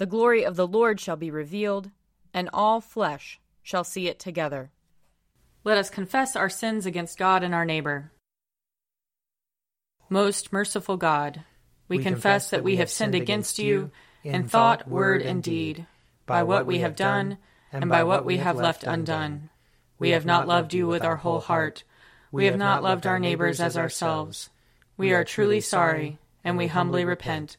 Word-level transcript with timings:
The 0.00 0.06
glory 0.06 0.46
of 0.46 0.56
the 0.56 0.66
Lord 0.66 0.98
shall 0.98 1.16
be 1.16 1.30
revealed, 1.30 1.90
and 2.32 2.48
all 2.54 2.80
flesh 2.80 3.38
shall 3.62 3.84
see 3.84 4.08
it 4.08 4.18
together. 4.18 4.70
Let 5.62 5.76
us 5.76 5.90
confess 5.90 6.34
our 6.34 6.48
sins 6.48 6.86
against 6.86 7.18
God 7.18 7.42
and 7.42 7.54
our 7.54 7.66
neighbor. 7.66 8.10
Most 10.08 10.54
merciful 10.54 10.96
God, 10.96 11.44
we, 11.86 11.98
we 11.98 12.02
confess 12.02 12.48
that 12.48 12.64
we 12.64 12.76
have 12.76 12.88
sinned 12.88 13.14
against 13.14 13.58
you 13.58 13.90
in 14.24 14.48
thought, 14.48 14.88
word, 14.88 15.20
and 15.20 15.42
deed, 15.42 15.86
by 16.24 16.44
what 16.44 16.64
we 16.64 16.78
have 16.78 16.96
done 16.96 17.36
and 17.70 17.90
by 17.90 18.02
what 18.02 18.24
we 18.24 18.38
have 18.38 18.56
left 18.56 18.84
undone. 18.84 19.50
We 19.98 20.12
have 20.12 20.24
not 20.24 20.48
loved 20.48 20.72
you 20.72 20.86
with 20.86 21.04
our 21.04 21.16
whole 21.16 21.40
heart. 21.40 21.84
We 22.32 22.46
have 22.46 22.56
not 22.56 22.82
loved 22.82 23.06
our 23.06 23.18
neighbors 23.18 23.60
as 23.60 23.76
ourselves. 23.76 24.48
We 24.96 25.12
are 25.12 25.24
truly 25.24 25.60
sorry, 25.60 26.16
and 26.42 26.56
we 26.56 26.68
humbly 26.68 27.04
repent. 27.04 27.58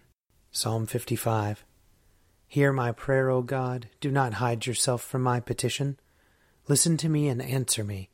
Psalm 0.53 0.85
55 0.85 1.63
Hear 2.45 2.73
my 2.73 2.91
prayer, 2.91 3.29
O 3.29 3.41
God. 3.41 3.87
Do 4.01 4.11
not 4.11 4.33
hide 4.33 4.65
yourself 4.65 5.01
from 5.01 5.21
my 5.21 5.39
petition. 5.39 5.97
Listen 6.67 6.97
to 6.97 7.07
me 7.07 7.29
and 7.29 7.41
answer 7.41 7.85
me. 7.85 8.09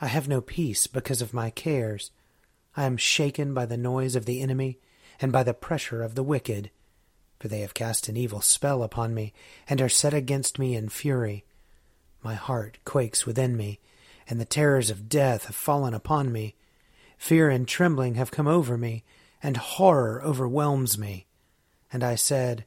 I 0.00 0.06
have 0.06 0.26
no 0.26 0.40
peace 0.40 0.86
because 0.86 1.20
of 1.20 1.34
my 1.34 1.50
cares. 1.50 2.10
I 2.74 2.84
am 2.84 2.96
shaken 2.96 3.52
by 3.52 3.66
the 3.66 3.76
noise 3.76 4.16
of 4.16 4.24
the 4.24 4.40
enemy 4.40 4.78
and 5.20 5.30
by 5.30 5.42
the 5.42 5.52
pressure 5.52 6.02
of 6.02 6.14
the 6.14 6.22
wicked. 6.22 6.70
For 7.38 7.48
they 7.48 7.60
have 7.60 7.74
cast 7.74 8.08
an 8.08 8.16
evil 8.16 8.40
spell 8.40 8.82
upon 8.82 9.12
me 9.12 9.34
and 9.68 9.82
are 9.82 9.90
set 9.90 10.14
against 10.14 10.58
me 10.58 10.74
in 10.74 10.88
fury. 10.88 11.44
My 12.24 12.36
heart 12.36 12.78
quakes 12.86 13.26
within 13.26 13.54
me, 13.54 13.80
and 14.26 14.40
the 14.40 14.46
terrors 14.46 14.88
of 14.88 15.10
death 15.10 15.44
have 15.44 15.56
fallen 15.56 15.92
upon 15.92 16.32
me. 16.32 16.54
Fear 17.18 17.50
and 17.50 17.68
trembling 17.68 18.14
have 18.14 18.30
come 18.30 18.48
over 18.48 18.78
me, 18.78 19.04
and 19.42 19.58
horror 19.58 20.22
overwhelms 20.24 20.96
me. 20.96 21.26
And 21.92 22.02
I 22.02 22.14
said, 22.14 22.64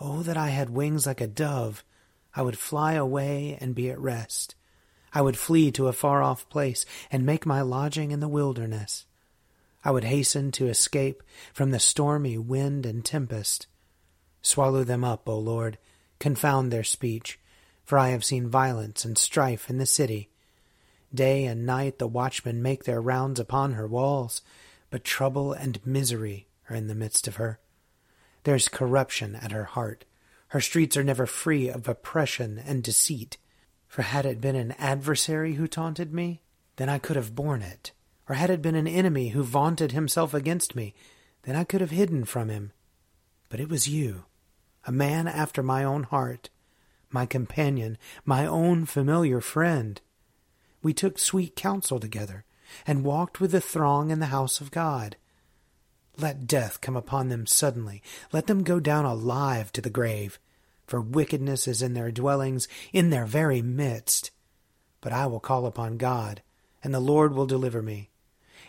Oh, 0.00 0.22
that 0.22 0.36
I 0.36 0.48
had 0.48 0.70
wings 0.70 1.06
like 1.06 1.20
a 1.20 1.26
dove! 1.26 1.84
I 2.34 2.42
would 2.42 2.58
fly 2.58 2.94
away 2.94 3.58
and 3.60 3.74
be 3.74 3.90
at 3.90 4.00
rest. 4.00 4.54
I 5.12 5.20
would 5.20 5.36
flee 5.36 5.70
to 5.72 5.88
a 5.88 5.92
far 5.92 6.22
off 6.22 6.48
place 6.48 6.86
and 7.10 7.26
make 7.26 7.44
my 7.44 7.60
lodging 7.60 8.10
in 8.10 8.20
the 8.20 8.28
wilderness. 8.28 9.04
I 9.84 9.90
would 9.90 10.04
hasten 10.04 10.52
to 10.52 10.68
escape 10.68 11.22
from 11.52 11.70
the 11.70 11.80
stormy 11.80 12.38
wind 12.38 12.86
and 12.86 13.04
tempest. 13.04 13.66
Swallow 14.40 14.84
them 14.84 15.04
up, 15.04 15.28
O 15.28 15.38
Lord, 15.38 15.78
confound 16.18 16.72
their 16.72 16.84
speech, 16.84 17.38
for 17.84 17.98
I 17.98 18.08
have 18.10 18.24
seen 18.24 18.48
violence 18.48 19.04
and 19.04 19.18
strife 19.18 19.68
in 19.68 19.78
the 19.78 19.86
city. 19.86 20.30
Day 21.12 21.44
and 21.44 21.66
night 21.66 21.98
the 21.98 22.06
watchmen 22.06 22.62
make 22.62 22.84
their 22.84 23.00
rounds 23.00 23.38
upon 23.38 23.72
her 23.72 23.86
walls, 23.86 24.40
but 24.88 25.04
trouble 25.04 25.52
and 25.52 25.84
misery 25.84 26.48
are 26.70 26.76
in 26.76 26.86
the 26.86 26.94
midst 26.94 27.28
of 27.28 27.36
her. 27.36 27.58
There 28.44 28.54
is 28.54 28.68
corruption 28.68 29.36
at 29.36 29.52
her 29.52 29.64
heart. 29.64 30.04
Her 30.48 30.60
streets 30.60 30.96
are 30.96 31.04
never 31.04 31.26
free 31.26 31.68
of 31.68 31.88
oppression 31.88 32.58
and 32.58 32.82
deceit. 32.82 33.38
For 33.86 34.02
had 34.02 34.26
it 34.26 34.40
been 34.40 34.56
an 34.56 34.72
adversary 34.72 35.54
who 35.54 35.66
taunted 35.66 36.12
me, 36.12 36.42
then 36.76 36.88
I 36.88 36.98
could 36.98 37.16
have 37.16 37.34
borne 37.34 37.62
it. 37.62 37.92
Or 38.28 38.34
had 38.34 38.50
it 38.50 38.62
been 38.62 38.74
an 38.74 38.86
enemy 38.86 39.30
who 39.30 39.42
vaunted 39.42 39.92
himself 39.92 40.34
against 40.34 40.74
me, 40.74 40.94
then 41.42 41.56
I 41.56 41.64
could 41.64 41.80
have 41.80 41.90
hidden 41.90 42.24
from 42.24 42.48
him. 42.48 42.72
But 43.48 43.60
it 43.60 43.68
was 43.68 43.88
you, 43.88 44.24
a 44.84 44.92
man 44.92 45.28
after 45.28 45.62
my 45.62 45.84
own 45.84 46.04
heart, 46.04 46.48
my 47.10 47.26
companion, 47.26 47.98
my 48.24 48.46
own 48.46 48.86
familiar 48.86 49.40
friend. 49.40 50.00
We 50.82 50.94
took 50.94 51.18
sweet 51.18 51.54
counsel 51.54 52.00
together, 52.00 52.44
and 52.86 53.04
walked 53.04 53.40
with 53.40 53.52
the 53.52 53.60
throng 53.60 54.10
in 54.10 54.18
the 54.18 54.26
house 54.26 54.60
of 54.60 54.70
God. 54.70 55.16
Let 56.18 56.46
death 56.46 56.80
come 56.80 56.96
upon 56.96 57.28
them 57.28 57.46
suddenly. 57.46 58.02
Let 58.32 58.46
them 58.46 58.62
go 58.62 58.80
down 58.80 59.04
alive 59.04 59.72
to 59.72 59.80
the 59.80 59.90
grave. 59.90 60.38
For 60.86 61.00
wickedness 61.00 61.66
is 61.66 61.80
in 61.80 61.94
their 61.94 62.12
dwellings, 62.12 62.68
in 62.92 63.10
their 63.10 63.24
very 63.24 63.62
midst. 63.62 64.30
But 65.00 65.12
I 65.12 65.26
will 65.26 65.40
call 65.40 65.66
upon 65.66 65.96
God, 65.96 66.42
and 66.84 66.92
the 66.92 67.00
Lord 67.00 67.34
will 67.34 67.46
deliver 67.46 67.82
me. 67.82 68.10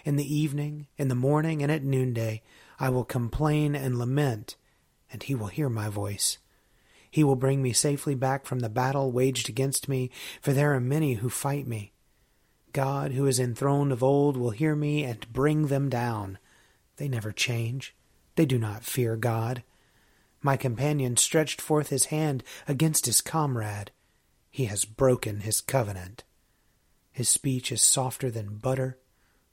In 0.06 0.16
the 0.16 0.36
evening, 0.36 0.88
in 0.98 1.08
the 1.08 1.16
morning, 1.16 1.62
and 1.62 1.72
at 1.72 1.84
noonday, 1.84 2.42
I 2.80 2.90
will 2.90 3.06
complain 3.06 3.76
and 3.76 3.98
lament, 3.98 4.56
and 5.12 5.22
he 5.24 5.36
will 5.36 5.48
hear 5.48 5.70
my 5.70 5.90
voice. 5.90 6.38
He 7.10 7.24
will 7.24 7.36
bring 7.36 7.62
me 7.62 7.74
safely 7.74 8.16
back 8.16 8.46
from 8.46 8.60
the 8.60 8.70
battle 8.70 9.12
waged 9.12 9.48
against 9.48 9.88
me, 9.88 10.10
for 10.42 10.52
there 10.52 10.74
are 10.74 10.80
many 10.80 11.16
who 11.16 11.30
fight 11.30 11.68
me. 11.68 11.94
God, 12.72 13.12
who 13.12 13.28
is 13.28 13.40
enthroned 13.40 13.92
of 13.92 14.02
old, 14.02 14.36
will 14.36 14.50
hear 14.50 14.76
me 14.76 15.04
and 15.04 15.32
bring 15.32 15.68
them 15.68 15.90
down. 15.90 16.40
They 16.98 17.08
never 17.08 17.32
change. 17.32 17.96
They 18.36 18.46
do 18.46 18.58
not 18.58 18.84
fear 18.84 19.16
God. 19.16 19.64
My 20.42 20.58
companion 20.58 21.18
stretched 21.18 21.62
forth 21.62 21.90
his 21.90 22.06
hand 22.06 22.44
against 22.68 23.06
his 23.06 23.22
comrade. 23.22 23.92
He 24.50 24.66
has 24.66 24.86
broken 24.86 25.42
his 25.42 25.62
covenant. 25.62 26.24
His 27.12 27.30
speech 27.30 27.72
is 27.72 27.82
softer 27.82 28.30
than 28.30 28.58
butter, 28.58 28.98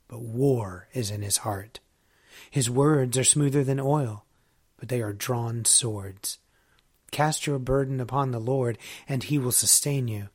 but 0.07 0.21
war 0.21 0.87
is 0.93 1.09
in 1.09 1.21
his 1.21 1.37
heart. 1.37 1.79
His 2.49 2.69
words 2.69 3.17
are 3.17 3.23
smoother 3.23 3.63
than 3.63 3.79
oil, 3.79 4.25
but 4.77 4.89
they 4.89 5.01
are 5.01 5.13
drawn 5.13 5.63
swords. 5.65 6.39
Cast 7.11 7.45
your 7.45 7.59
burden 7.59 7.99
upon 7.99 8.31
the 8.31 8.39
Lord, 8.39 8.77
and 9.07 9.23
he 9.23 9.37
will 9.37 9.51
sustain 9.51 10.07
you. 10.07 10.29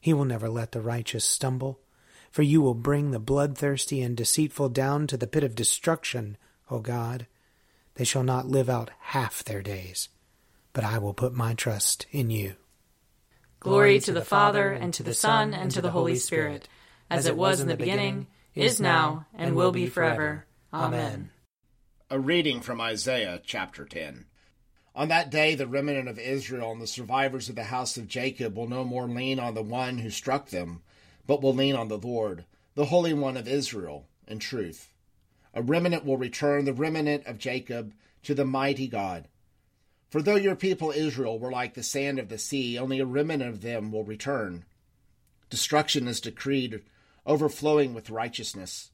He 0.00 0.12
will 0.12 0.24
never 0.24 0.48
let 0.48 0.72
the 0.72 0.80
righteous 0.80 1.24
stumble, 1.24 1.80
for 2.30 2.42
you 2.42 2.60
will 2.60 2.74
bring 2.74 3.10
the 3.10 3.18
bloodthirsty 3.18 4.02
and 4.02 4.16
deceitful 4.16 4.70
down 4.70 5.06
to 5.06 5.16
the 5.16 5.26
pit 5.26 5.44
of 5.44 5.54
destruction. 5.54 6.36
O 6.72 6.80
God. 6.80 7.26
They 7.94 8.04
shall 8.04 8.22
not 8.22 8.48
live 8.48 8.70
out 8.70 8.90
half 9.00 9.44
their 9.44 9.62
days, 9.62 10.08
but 10.72 10.84
I 10.84 10.98
will 10.98 11.12
put 11.12 11.34
my 11.34 11.52
trust 11.52 12.06
in 12.10 12.30
you. 12.30 12.54
Glory 13.60 14.00
to 14.00 14.12
the 14.12 14.24
Father, 14.24 14.72
and 14.72 14.92
to 14.94 15.02
the 15.02 15.14
Son, 15.14 15.52
and 15.54 15.70
to 15.70 15.82
the 15.82 15.90
Holy 15.90 16.16
Spirit, 16.16 16.66
as 17.10 17.26
it 17.26 17.36
was 17.36 17.60
in 17.60 17.68
the 17.68 17.76
beginning, 17.76 18.26
is 18.54 18.80
now, 18.80 19.26
and 19.34 19.54
will 19.54 19.70
be 19.70 19.86
forever. 19.86 20.46
Amen. 20.72 21.30
A 22.10 22.18
reading 22.18 22.60
from 22.60 22.80
Isaiah 22.80 23.40
chapter 23.44 23.84
10. 23.84 24.24
On 24.94 25.08
that 25.08 25.30
day, 25.30 25.54
the 25.54 25.66
remnant 25.66 26.08
of 26.08 26.18
Israel 26.18 26.72
and 26.72 26.80
the 26.80 26.86
survivors 26.86 27.48
of 27.48 27.54
the 27.54 27.64
house 27.64 27.96
of 27.96 28.08
Jacob 28.08 28.56
will 28.56 28.68
no 28.68 28.84
more 28.84 29.06
lean 29.06 29.38
on 29.38 29.54
the 29.54 29.62
one 29.62 29.98
who 29.98 30.10
struck 30.10 30.48
them, 30.48 30.82
but 31.26 31.42
will 31.42 31.54
lean 31.54 31.76
on 31.76 31.88
the 31.88 31.98
Lord, 31.98 32.44
the 32.74 32.86
Holy 32.86 33.12
One 33.12 33.36
of 33.36 33.46
Israel, 33.46 34.06
in 34.26 34.38
truth. 34.38 34.91
A 35.54 35.62
remnant 35.62 36.04
will 36.04 36.16
return, 36.16 36.64
the 36.64 36.72
remnant 36.72 37.26
of 37.26 37.38
Jacob, 37.38 37.92
to 38.22 38.34
the 38.34 38.44
mighty 38.44 38.88
God. 38.88 39.28
For 40.08 40.22
though 40.22 40.36
your 40.36 40.56
people 40.56 40.90
Israel 40.90 41.38
were 41.38 41.50
like 41.50 41.74
the 41.74 41.82
sand 41.82 42.18
of 42.18 42.28
the 42.28 42.38
sea, 42.38 42.78
only 42.78 43.00
a 43.00 43.06
remnant 43.06 43.42
of 43.42 43.60
them 43.62 43.90
will 43.90 44.04
return. 44.04 44.64
Destruction 45.50 46.06
is 46.08 46.20
decreed, 46.20 46.82
overflowing 47.26 47.94
with 47.94 48.10
righteousness. 48.10 48.90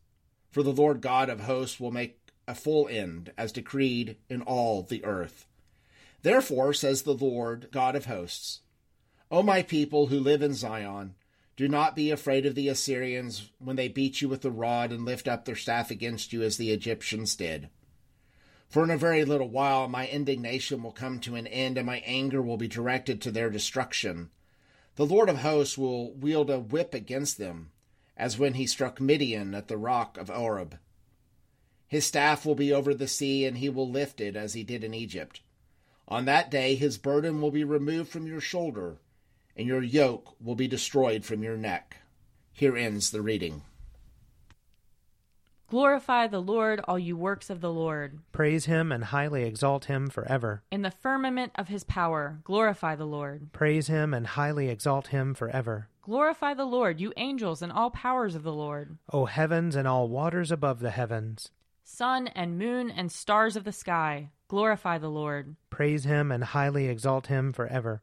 For 0.50 0.62
the 0.62 0.72
Lord 0.72 1.00
God 1.00 1.28
of 1.28 1.40
hosts 1.40 1.78
will 1.78 1.90
make 1.90 2.18
a 2.46 2.54
full 2.54 2.88
end, 2.88 3.32
as 3.36 3.52
decreed 3.52 4.16
in 4.28 4.42
all 4.42 4.82
the 4.82 5.04
earth. 5.04 5.46
Therefore, 6.22 6.72
says 6.72 7.02
the 7.02 7.14
Lord 7.14 7.68
God 7.70 7.94
of 7.94 8.06
hosts, 8.06 8.60
O 9.30 9.42
my 9.42 9.62
people 9.62 10.06
who 10.06 10.18
live 10.18 10.42
in 10.42 10.54
Zion, 10.54 11.14
do 11.58 11.66
not 11.66 11.96
be 11.96 12.12
afraid 12.12 12.46
of 12.46 12.54
the 12.54 12.68
Assyrians 12.68 13.50
when 13.58 13.74
they 13.74 13.88
beat 13.88 14.22
you 14.22 14.28
with 14.28 14.42
the 14.42 14.50
rod 14.50 14.92
and 14.92 15.04
lift 15.04 15.26
up 15.26 15.44
their 15.44 15.56
staff 15.56 15.90
against 15.90 16.32
you 16.32 16.40
as 16.40 16.56
the 16.56 16.70
Egyptians 16.70 17.34
did. 17.34 17.68
For 18.68 18.84
in 18.84 18.90
a 18.92 18.96
very 18.96 19.24
little 19.24 19.48
while 19.48 19.88
my 19.88 20.06
indignation 20.06 20.84
will 20.84 20.92
come 20.92 21.18
to 21.18 21.34
an 21.34 21.48
end, 21.48 21.76
and 21.76 21.84
my 21.84 21.98
anger 22.06 22.40
will 22.40 22.58
be 22.58 22.68
directed 22.68 23.20
to 23.22 23.32
their 23.32 23.50
destruction. 23.50 24.30
The 24.94 25.04
Lord 25.04 25.28
of 25.28 25.38
hosts 25.38 25.76
will 25.76 26.12
wield 26.12 26.48
a 26.48 26.60
whip 26.60 26.94
against 26.94 27.38
them, 27.38 27.72
as 28.16 28.38
when 28.38 28.54
he 28.54 28.64
struck 28.64 29.00
Midian 29.00 29.52
at 29.52 29.66
the 29.66 29.76
rock 29.76 30.16
of 30.16 30.30
Oreb. 30.30 30.78
His 31.88 32.06
staff 32.06 32.46
will 32.46 32.54
be 32.54 32.72
over 32.72 32.94
the 32.94 33.08
sea, 33.08 33.44
and 33.44 33.58
he 33.58 33.68
will 33.68 33.90
lift 33.90 34.20
it 34.20 34.36
as 34.36 34.54
he 34.54 34.62
did 34.62 34.84
in 34.84 34.94
Egypt. 34.94 35.40
On 36.06 36.24
that 36.26 36.52
day 36.52 36.76
his 36.76 36.98
burden 36.98 37.40
will 37.40 37.50
be 37.50 37.64
removed 37.64 38.10
from 38.10 38.28
your 38.28 38.40
shoulder, 38.40 38.98
and 39.58 39.66
your 39.66 39.82
yoke 39.82 40.36
will 40.40 40.54
be 40.54 40.68
destroyed 40.68 41.24
from 41.24 41.42
your 41.42 41.56
neck. 41.56 41.96
Here 42.52 42.76
ends 42.76 43.10
the 43.10 43.20
reading. 43.20 43.62
Glorify 45.68 46.28
the 46.28 46.40
Lord, 46.40 46.80
all 46.88 46.98
you 46.98 47.14
works 47.14 47.50
of 47.50 47.60
the 47.60 47.70
Lord. 47.70 48.20
Praise 48.32 48.64
him 48.64 48.90
and 48.90 49.04
highly 49.04 49.42
exalt 49.42 49.84
him 49.84 50.08
forever. 50.08 50.62
In 50.70 50.80
the 50.80 50.90
firmament 50.90 51.52
of 51.56 51.68
his 51.68 51.84
power, 51.84 52.38
glorify 52.42 52.96
the 52.96 53.04
Lord. 53.04 53.52
Praise 53.52 53.88
him 53.88 54.14
and 54.14 54.26
highly 54.28 54.70
exalt 54.70 55.08
him 55.08 55.34
forever. 55.34 55.88
Glorify 56.00 56.54
the 56.54 56.64
Lord, 56.64 57.00
you 57.00 57.12
angels 57.18 57.60
and 57.60 57.70
all 57.70 57.90
powers 57.90 58.34
of 58.34 58.44
the 58.44 58.52
Lord. 58.52 58.96
O 59.12 59.26
heavens 59.26 59.76
and 59.76 59.86
all 59.86 60.08
waters 60.08 60.50
above 60.50 60.80
the 60.80 60.90
heavens. 60.90 61.50
Sun 61.84 62.28
and 62.28 62.58
moon 62.58 62.90
and 62.90 63.12
stars 63.12 63.54
of 63.54 63.64
the 63.64 63.72
sky, 63.72 64.30
glorify 64.48 64.96
the 64.96 65.10
Lord. 65.10 65.56
Praise 65.68 66.04
him 66.04 66.32
and 66.32 66.44
highly 66.44 66.86
exalt 66.86 67.26
him 67.26 67.52
forever. 67.52 68.02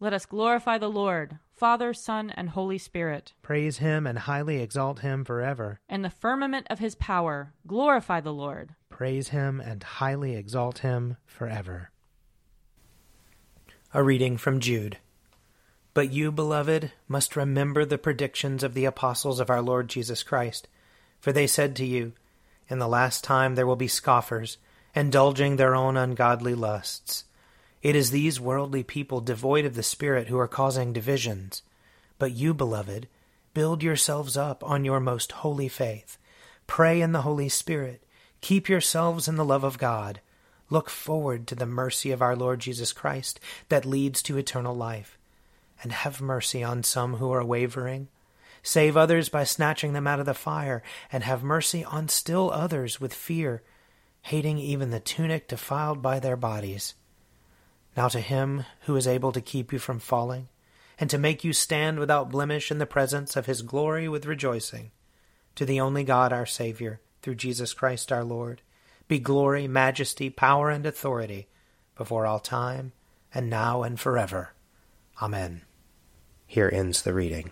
Let 0.00 0.12
us 0.12 0.26
glorify 0.26 0.78
the 0.78 0.88
Lord, 0.88 1.38
Father, 1.56 1.92
Son, 1.92 2.30
and 2.30 2.50
Holy 2.50 2.78
Spirit. 2.78 3.32
Praise 3.42 3.78
him 3.78 4.06
and 4.06 4.16
highly 4.16 4.62
exalt 4.62 5.00
him 5.00 5.24
forever. 5.24 5.80
In 5.88 6.02
the 6.02 6.10
firmament 6.10 6.68
of 6.70 6.78
his 6.78 6.94
power, 6.94 7.52
glorify 7.66 8.20
the 8.20 8.32
Lord. 8.32 8.76
Praise 8.90 9.30
him 9.30 9.60
and 9.60 9.82
highly 9.82 10.36
exalt 10.36 10.78
him 10.78 11.16
forever. 11.26 11.90
A 13.92 14.04
reading 14.04 14.36
from 14.36 14.60
Jude. 14.60 14.98
But 15.94 16.12
you, 16.12 16.30
beloved, 16.30 16.92
must 17.08 17.34
remember 17.34 17.84
the 17.84 17.98
predictions 17.98 18.62
of 18.62 18.74
the 18.74 18.84
apostles 18.84 19.40
of 19.40 19.50
our 19.50 19.62
Lord 19.62 19.88
Jesus 19.88 20.22
Christ. 20.22 20.68
For 21.18 21.32
they 21.32 21.48
said 21.48 21.74
to 21.74 21.84
you, 21.84 22.12
In 22.68 22.78
the 22.78 22.86
last 22.86 23.24
time 23.24 23.56
there 23.56 23.66
will 23.66 23.74
be 23.74 23.88
scoffers, 23.88 24.58
indulging 24.94 25.56
their 25.56 25.74
own 25.74 25.96
ungodly 25.96 26.54
lusts. 26.54 27.24
It 27.82 27.94
is 27.94 28.10
these 28.10 28.40
worldly 28.40 28.82
people 28.82 29.20
devoid 29.20 29.64
of 29.64 29.74
the 29.74 29.82
Spirit 29.82 30.28
who 30.28 30.38
are 30.38 30.48
causing 30.48 30.92
divisions. 30.92 31.62
But 32.18 32.32
you, 32.32 32.52
beloved, 32.52 33.08
build 33.54 33.82
yourselves 33.82 34.36
up 34.36 34.64
on 34.64 34.84
your 34.84 35.00
most 35.00 35.32
holy 35.32 35.68
faith. 35.68 36.18
Pray 36.66 37.00
in 37.00 37.12
the 37.12 37.22
Holy 37.22 37.48
Spirit. 37.48 38.02
Keep 38.40 38.68
yourselves 38.68 39.28
in 39.28 39.36
the 39.36 39.44
love 39.44 39.64
of 39.64 39.78
God. 39.78 40.20
Look 40.70 40.90
forward 40.90 41.46
to 41.46 41.54
the 41.54 41.66
mercy 41.66 42.10
of 42.10 42.20
our 42.20 42.36
Lord 42.36 42.60
Jesus 42.60 42.92
Christ 42.92 43.40
that 43.68 43.86
leads 43.86 44.22
to 44.22 44.36
eternal 44.36 44.74
life. 44.74 45.16
And 45.82 45.92
have 45.92 46.20
mercy 46.20 46.62
on 46.64 46.82
some 46.82 47.14
who 47.14 47.30
are 47.30 47.44
wavering. 47.44 48.08
Save 48.62 48.96
others 48.96 49.28
by 49.28 49.44
snatching 49.44 49.92
them 49.92 50.08
out 50.08 50.18
of 50.18 50.26
the 50.26 50.34
fire, 50.34 50.82
and 51.12 51.22
have 51.22 51.44
mercy 51.44 51.84
on 51.84 52.08
still 52.08 52.50
others 52.50 53.00
with 53.00 53.14
fear, 53.14 53.62
hating 54.22 54.58
even 54.58 54.90
the 54.90 54.98
tunic 54.98 55.46
defiled 55.46 56.02
by 56.02 56.18
their 56.18 56.36
bodies. 56.36 56.94
Now 57.98 58.06
to 58.06 58.20
him 58.20 58.64
who 58.82 58.94
is 58.94 59.08
able 59.08 59.32
to 59.32 59.40
keep 59.40 59.72
you 59.72 59.80
from 59.80 59.98
falling, 59.98 60.46
and 61.00 61.10
to 61.10 61.18
make 61.18 61.42
you 61.42 61.52
stand 61.52 61.98
without 61.98 62.30
blemish 62.30 62.70
in 62.70 62.78
the 62.78 62.86
presence 62.86 63.34
of 63.34 63.46
his 63.46 63.60
glory 63.60 64.08
with 64.08 64.24
rejoicing, 64.24 64.92
to 65.56 65.64
the 65.64 65.80
only 65.80 66.04
God 66.04 66.32
our 66.32 66.46
Saviour, 66.46 67.00
through 67.22 67.34
Jesus 67.34 67.74
Christ 67.74 68.12
our 68.12 68.22
Lord, 68.22 68.62
be 69.08 69.18
glory, 69.18 69.66
majesty, 69.66 70.30
power, 70.30 70.70
and 70.70 70.86
authority 70.86 71.48
before 71.96 72.24
all 72.24 72.38
time, 72.38 72.92
and 73.34 73.50
now 73.50 73.82
and 73.82 73.98
forever. 73.98 74.52
Amen. 75.20 75.62
Here 76.46 76.70
ends 76.72 77.02
the 77.02 77.12
reading. 77.12 77.50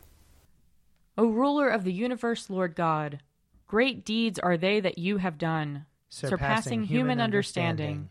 O 1.19 1.27
ruler 1.27 1.69
of 1.69 1.83
the 1.83 1.93
universe, 1.93 2.49
Lord 2.49 2.77
God, 2.77 3.19
great 3.67 4.05
deeds 4.05 4.39
are 4.39 4.57
they 4.57 4.79
that 4.79 4.97
you 4.97 5.17
have 5.17 5.39
done, 5.39 5.87
surpassing, 6.09 6.85
human 6.85 7.21
understanding. 7.21 8.11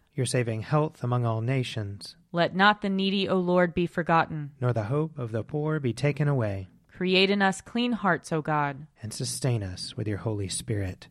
Your 0.13 0.25
saving 0.25 0.61
health 0.61 1.03
among 1.03 1.25
all 1.25 1.41
nations. 1.41 2.15
Let 2.31 2.55
not 2.55 2.81
the 2.81 2.89
needy, 2.89 3.27
O 3.27 3.37
Lord, 3.37 3.73
be 3.73 3.87
forgotten. 3.87 4.51
Nor 4.59 4.73
the 4.73 4.83
hope 4.83 5.17
of 5.17 5.31
the 5.31 5.43
poor 5.43 5.79
be 5.79 5.93
taken 5.93 6.27
away. 6.27 6.67
Create 6.91 7.29
in 7.29 7.41
us 7.41 7.61
clean 7.61 7.93
hearts, 7.93 8.31
O 8.31 8.41
God. 8.41 8.87
And 9.01 9.13
sustain 9.13 9.63
us 9.63 9.95
with 9.95 10.07
your 10.07 10.19
Holy 10.19 10.49
Spirit. 10.49 11.07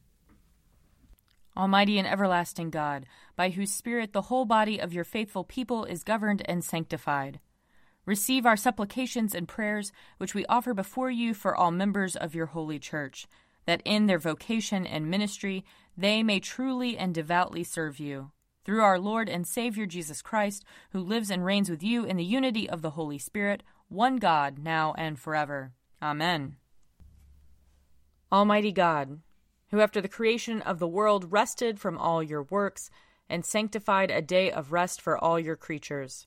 Almighty 1.57 1.99
and 1.99 2.07
everlasting 2.07 2.71
God, 2.71 3.07
by 3.37 3.51
whose 3.51 3.73
Spirit 3.73 4.13
the 4.13 4.23
whole 4.23 4.45
body 4.45 4.79
of 4.79 4.93
your 4.93 5.05
faithful 5.05 5.45
people 5.45 5.85
is 5.85 6.05
governed 6.05 6.43
and 6.47 6.65
sanctified 6.65 7.41
Receive 8.07 8.47
our 8.47 8.57
supplications 8.57 9.35
and 9.35 9.47
prayers, 9.47 9.93
which 10.19 10.35
we 10.35 10.47
offer 10.47 10.75
before 10.75 11.11
you 11.11 11.35
for 11.35 11.55
all 11.55 11.71
members 11.71 12.17
of 12.17 12.35
your 12.35 12.47
holy 12.47 12.79
church, 12.79 13.27
that 13.67 13.83
in 13.85 14.07
their 14.07 14.19
vocation 14.19 14.87
and 14.87 15.11
ministry 15.11 15.65
they 15.97 16.23
may 16.23 16.41
truly 16.41 16.97
and 16.97 17.15
devoutly 17.15 17.63
serve 17.63 18.01
you. 18.01 18.31
Through 18.65 18.83
our 18.83 18.99
Lord 18.99 19.29
and 19.29 19.47
Savior 19.47 19.87
Jesus 19.87 20.23
Christ, 20.23 20.65
who 20.91 21.01
lives 21.01 21.31
and 21.31 21.45
reigns 21.45 21.71
with 21.71 21.83
you 21.83 22.05
in 22.05 22.17
the 22.17 22.25
unity 22.25 22.69
of 22.69 22.83
the 22.83 22.91
Holy 22.91 23.19
Spirit, 23.19 23.63
one 23.89 24.17
God, 24.17 24.59
now 24.59 24.95
and 24.99 25.19
forever. 25.19 25.73
Amen. 26.03 26.57
Almighty 28.31 28.73
God, 28.73 29.21
who 29.71 29.81
after 29.81 30.01
the 30.01 30.09
creation 30.09 30.63
of 30.63 30.79
the 30.79 30.89
world 30.89 31.33
rested 31.33 31.81
from 31.81 31.99
all 31.99 32.23
your 32.23 32.43
works, 32.45 32.91
and 33.29 33.45
sanctified 33.45 34.11
a 34.11 34.21
day 34.21 34.51
of 34.51 34.73
rest 34.73 35.01
for 35.01 35.17
all 35.17 35.39
your 35.39 35.55
creatures 35.57 36.27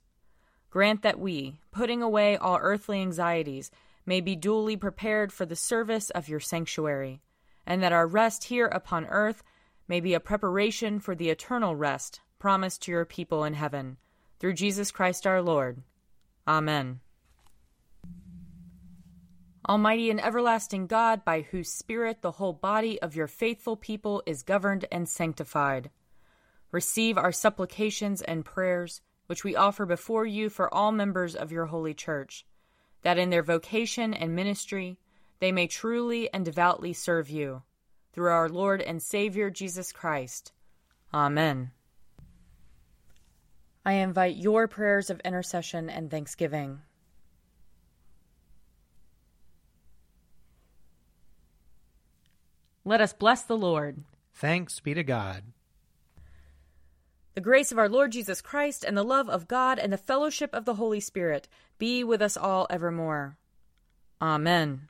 Grant 0.73 1.03
that 1.03 1.19
we, 1.19 1.59
putting 1.71 2.01
away 2.01 2.35
all 2.35 2.57
earthly 2.59 2.99
anxieties, 2.99 3.69
may 4.07 4.19
be 4.19 4.35
duly 4.35 4.75
prepared 4.75 5.31
for 5.31 5.45
the 5.45 5.55
service 5.55 6.09
of 6.09 6.27
your 6.27 6.39
sanctuary, 6.39 7.21
and 7.63 7.83
that 7.83 7.93
our 7.93 8.07
rest 8.07 8.45
here 8.45 8.65
upon 8.65 9.05
earth 9.05 9.43
may 9.93 9.99
be 9.99 10.15
a 10.15 10.19
preparation 10.19 10.99
for 10.99 11.13
the 11.13 11.29
eternal 11.29 11.75
rest 11.75 12.19
promised 12.39 12.81
to 12.81 12.91
your 12.91 13.05
people 13.05 13.43
in 13.43 13.53
heaven. 13.53 13.95
Through 14.39 14.55
Jesus 14.55 14.89
Christ 14.89 15.27
our 15.27 15.39
Lord. 15.39 15.83
Amen. 16.47 16.99
Almighty 19.69 20.09
and 20.09 20.19
everlasting 20.19 20.87
God, 20.87 21.23
by 21.23 21.41
whose 21.41 21.71
Spirit 21.71 22.23
the 22.23 22.31
whole 22.31 22.53
body 22.53 22.99
of 23.03 23.15
your 23.15 23.27
faithful 23.27 23.77
people 23.77 24.23
is 24.25 24.41
governed 24.41 24.85
and 24.91 25.07
sanctified, 25.07 25.91
receive 26.71 27.15
our 27.15 27.31
supplications 27.31 28.23
and 28.23 28.43
prayers 28.43 28.99
which 29.27 29.43
we 29.43 29.55
offer 29.55 29.85
before 29.85 30.25
you 30.25 30.49
for 30.49 30.73
all 30.73 30.91
members 30.91 31.35
of 31.35 31.51
your 31.51 31.67
holy 31.67 31.93
church, 31.93 32.47
that 33.03 33.19
in 33.19 33.29
their 33.29 33.43
vocation 33.43 34.11
and 34.11 34.35
ministry 34.35 34.97
they 35.37 35.51
may 35.51 35.67
truly 35.67 36.33
and 36.33 36.43
devoutly 36.45 36.93
serve 36.93 37.29
you. 37.29 37.61
Through 38.13 38.31
our 38.31 38.49
Lord 38.49 38.81
and 38.81 39.01
Savior 39.01 39.49
Jesus 39.49 39.91
Christ. 39.91 40.51
Amen. 41.13 41.71
I 43.85 43.93
invite 43.93 44.37
your 44.37 44.67
prayers 44.67 45.09
of 45.09 45.19
intercession 45.21 45.89
and 45.89 46.09
thanksgiving. 46.09 46.79
Let 52.85 53.01
us 53.01 53.13
bless 53.13 53.43
the 53.43 53.57
Lord. 53.57 54.03
Thanks 54.33 54.79
be 54.79 54.93
to 54.93 55.03
God. 55.03 55.43
The 57.35 57.41
grace 57.41 57.71
of 57.71 57.79
our 57.79 57.89
Lord 57.89 58.11
Jesus 58.11 58.41
Christ 58.41 58.83
and 58.83 58.95
the 58.95 59.03
love 59.03 59.29
of 59.29 59.47
God 59.47 59.79
and 59.79 59.91
the 59.91 59.97
fellowship 59.97 60.53
of 60.53 60.65
the 60.65 60.75
Holy 60.75 60.99
Spirit 60.99 61.47
be 61.79 62.03
with 62.03 62.21
us 62.21 62.37
all 62.37 62.67
evermore. 62.69 63.37
Amen. 64.21 64.89